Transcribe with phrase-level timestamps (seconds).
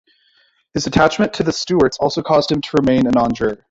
[0.73, 3.59] His attachment to the Stuarts also caused him to remain a non-juror.